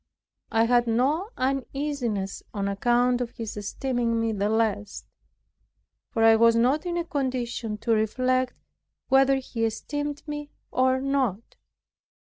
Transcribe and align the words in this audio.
I 0.51 0.63
had 0.63 0.87
no 0.87 1.29
uneasiness 1.37 2.41
on 2.55 2.67
account 2.67 3.21
of 3.21 3.35
his 3.37 3.55
esteeming 3.55 4.19
me 4.19 4.31
the 4.31 4.49
less, 4.49 5.05
for 6.09 6.23
I 6.23 6.35
was 6.35 6.55
not 6.55 6.87
in 6.87 6.97
a 6.97 7.03
condition 7.05 7.77
to 7.77 7.91
reflect 7.93 8.55
whether 9.09 9.35
he 9.35 9.63
esteemed 9.63 10.27
me 10.27 10.49
or 10.71 10.99
not. 10.99 11.55